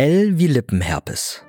[0.00, 1.42] L wie Lippenherpes.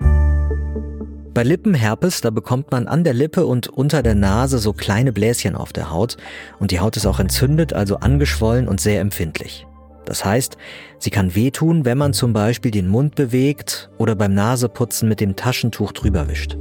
[1.35, 5.55] Bei Lippenherpes, da bekommt man an der Lippe und unter der Nase so kleine Bläschen
[5.55, 6.17] auf der Haut
[6.57, 9.67] und die Haut ist auch entzündet, also angeschwollen und sehr empfindlich.
[10.05, 10.57] Das heißt,
[10.97, 15.35] sie kann wehtun, wenn man zum Beispiel den Mund bewegt oder beim Naseputzen mit dem
[15.35, 16.57] Taschentuch drüber wischt.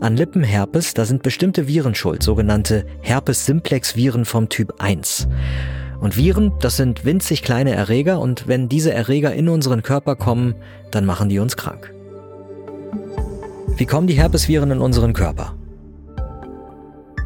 [0.00, 5.28] An Lippenherpes, da sind bestimmte Viren schuld, sogenannte Herpes-Simplex-Viren vom Typ 1.
[6.00, 10.54] Und Viren, das sind winzig kleine Erreger und wenn diese Erreger in unseren Körper kommen,
[10.90, 11.92] dann machen die uns krank.
[13.76, 15.54] Wie kommen die Herpesviren in unseren Körper?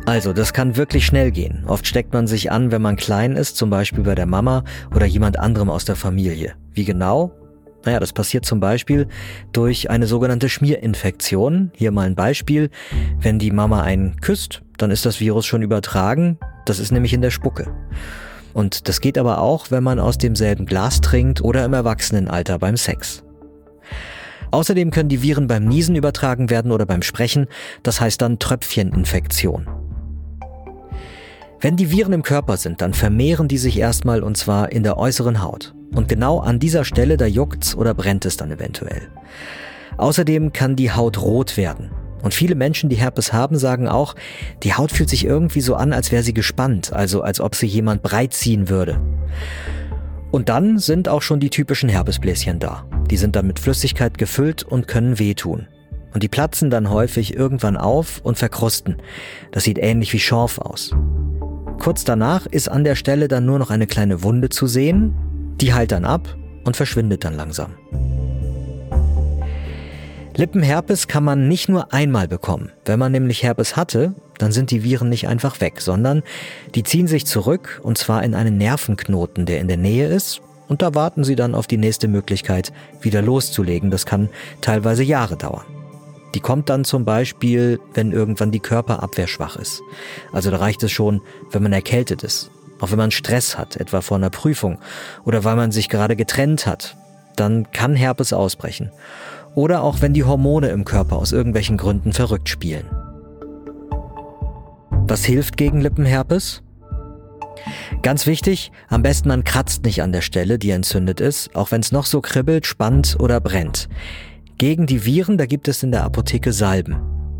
[0.06, 1.62] Also, das kann wirklich schnell gehen.
[1.66, 5.06] Oft steckt man sich an, wenn man klein ist, zum Beispiel bei der Mama oder
[5.06, 6.54] jemand anderem aus der Familie.
[6.72, 7.32] Wie genau?
[7.84, 9.06] Naja, das passiert zum Beispiel
[9.52, 11.70] durch eine sogenannte Schmierinfektion.
[11.74, 12.70] Hier mal ein Beispiel.
[13.20, 16.38] Wenn die Mama einen küsst, dann ist das Virus schon übertragen.
[16.66, 17.72] Das ist nämlich in der Spucke.
[18.52, 22.76] Und das geht aber auch, wenn man aus demselben Glas trinkt oder im Erwachsenenalter beim
[22.76, 23.22] Sex.
[24.50, 27.46] Außerdem können die Viren beim Niesen übertragen werden oder beim Sprechen,
[27.82, 29.68] das heißt dann Tröpfcheninfektion.
[31.60, 34.96] Wenn die Viren im Körper sind, dann vermehren die sich erstmal und zwar in der
[34.96, 35.74] äußeren Haut.
[35.94, 39.02] Und genau an dieser Stelle, da juckt's oder brennt es dann eventuell.
[39.98, 41.90] Außerdem kann die Haut rot werden.
[42.22, 44.14] Und viele Menschen, die Herpes haben, sagen auch,
[44.62, 47.66] die Haut fühlt sich irgendwie so an, als wäre sie gespannt, also als ob sie
[47.66, 49.00] jemand breit ziehen würde.
[50.30, 52.84] Und dann sind auch schon die typischen Herpesbläschen da.
[53.10, 55.66] Die sind dann mit Flüssigkeit gefüllt und können wehtun.
[56.12, 58.96] Und die platzen dann häufig irgendwann auf und verkrusten.
[59.52, 60.92] Das sieht ähnlich wie Schorf aus.
[61.78, 65.14] Kurz danach ist an der Stelle dann nur noch eine kleine Wunde zu sehen,
[65.60, 67.74] die heilt dann ab und verschwindet dann langsam.
[70.40, 72.72] Lippenherpes kann man nicht nur einmal bekommen.
[72.86, 76.22] Wenn man nämlich Herpes hatte, dann sind die Viren nicht einfach weg, sondern
[76.74, 80.40] die ziehen sich zurück und zwar in einen Nervenknoten, der in der Nähe ist.
[80.66, 83.90] Und da warten sie dann auf die nächste Möglichkeit, wieder loszulegen.
[83.90, 84.30] Das kann
[84.62, 85.66] teilweise Jahre dauern.
[86.34, 89.82] Die kommt dann zum Beispiel, wenn irgendwann die Körperabwehr schwach ist.
[90.32, 91.20] Also da reicht es schon,
[91.50, 92.50] wenn man erkältet ist.
[92.80, 94.78] Auch wenn man Stress hat, etwa vor einer Prüfung
[95.26, 96.96] oder weil man sich gerade getrennt hat,
[97.36, 98.90] dann kann Herpes ausbrechen
[99.54, 102.86] oder auch wenn die Hormone im Körper aus irgendwelchen Gründen verrückt spielen.
[104.90, 106.62] Was hilft gegen Lippenherpes?
[108.02, 111.80] Ganz wichtig, am besten man kratzt nicht an der Stelle, die entzündet ist, auch wenn
[111.80, 113.88] es noch so kribbelt, spannt oder brennt.
[114.56, 116.96] Gegen die Viren, da gibt es in der Apotheke Salben.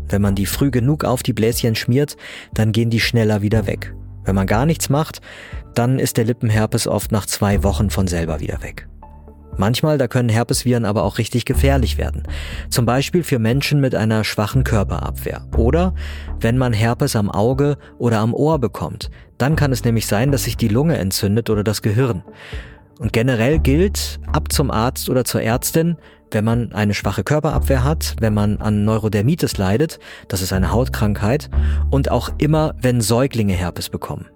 [0.07, 2.17] Wenn man die früh genug auf die Bläschen schmiert,
[2.53, 3.95] dann gehen die schneller wieder weg.
[4.23, 5.21] Wenn man gar nichts macht,
[5.73, 8.87] dann ist der Lippenherpes oft nach zwei Wochen von selber wieder weg.
[9.57, 12.23] Manchmal, da können Herpesviren aber auch richtig gefährlich werden.
[12.69, 15.45] Zum Beispiel für Menschen mit einer schwachen Körperabwehr.
[15.57, 15.93] Oder
[16.39, 19.09] wenn man Herpes am Auge oder am Ohr bekommt.
[19.37, 22.23] Dann kann es nämlich sein, dass sich die Lunge entzündet oder das Gehirn.
[22.99, 25.97] Und generell gilt, ab zum Arzt oder zur Ärztin,
[26.29, 31.49] wenn man eine schwache Körperabwehr hat, wenn man an Neurodermitis leidet, das ist eine Hautkrankheit,
[31.89, 34.27] und auch immer, wenn Säuglinge Herpes bekommen.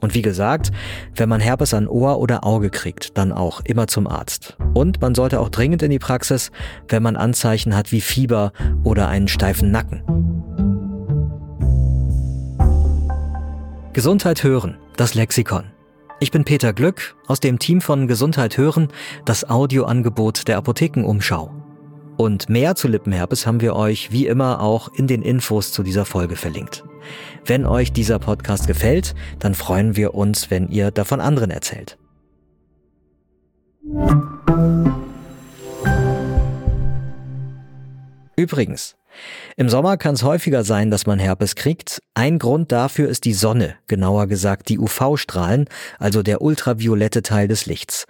[0.00, 0.70] Und wie gesagt,
[1.16, 4.56] wenn man Herpes an Ohr oder Auge kriegt, dann auch immer zum Arzt.
[4.74, 6.50] Und man sollte auch dringend in die Praxis,
[6.88, 8.52] wenn man Anzeichen hat wie Fieber
[8.84, 10.02] oder einen steifen Nacken.
[13.92, 15.64] Gesundheit hören, das Lexikon.
[16.20, 18.88] Ich bin Peter Glück aus dem Team von Gesundheit hören,
[19.24, 21.50] das Audioangebot der Apothekenumschau.
[22.16, 26.04] Und mehr zu Lippenherpes haben wir euch wie immer auch in den Infos zu dieser
[26.04, 26.84] Folge verlinkt.
[27.44, 31.98] Wenn euch dieser Podcast gefällt, dann freuen wir uns, wenn ihr davon anderen erzählt.
[38.36, 38.96] Übrigens,
[39.56, 42.00] im Sommer kann es häufiger sein, dass man Herpes kriegt.
[42.14, 45.66] Ein Grund dafür ist die Sonne, genauer gesagt die UV-Strahlen,
[45.98, 48.06] also der ultraviolette Teil des Lichts.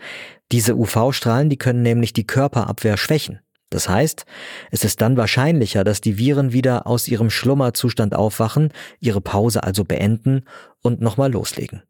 [0.52, 3.40] Diese UV-Strahlen, die können nämlich die Körperabwehr schwächen.
[3.70, 4.24] Das heißt,
[4.70, 9.84] es ist dann wahrscheinlicher, dass die Viren wieder aus ihrem Schlummerzustand aufwachen, ihre Pause also
[9.84, 10.44] beenden
[10.82, 11.82] und nochmal loslegen.